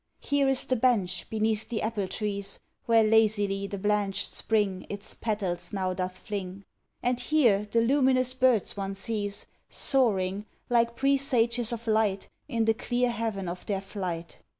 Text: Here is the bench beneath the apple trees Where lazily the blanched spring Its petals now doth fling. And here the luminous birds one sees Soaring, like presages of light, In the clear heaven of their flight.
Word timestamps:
Here 0.21 0.49
is 0.49 0.65
the 0.65 0.75
bench 0.75 1.29
beneath 1.29 1.69
the 1.69 1.83
apple 1.83 2.07
trees 2.07 2.59
Where 2.87 3.03
lazily 3.03 3.67
the 3.67 3.77
blanched 3.77 4.33
spring 4.33 4.87
Its 4.89 5.13
petals 5.13 5.73
now 5.73 5.93
doth 5.93 6.17
fling. 6.17 6.63
And 7.03 7.19
here 7.19 7.67
the 7.69 7.81
luminous 7.81 8.33
birds 8.33 8.75
one 8.75 8.95
sees 8.95 9.45
Soaring, 9.69 10.47
like 10.71 10.95
presages 10.95 11.71
of 11.71 11.85
light, 11.85 12.29
In 12.47 12.65
the 12.65 12.73
clear 12.73 13.11
heaven 13.11 13.47
of 13.47 13.63
their 13.67 13.79
flight. 13.79 14.39